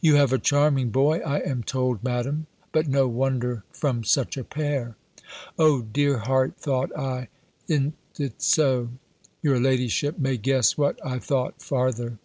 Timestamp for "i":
1.20-1.38, 6.98-7.28, 11.06-11.20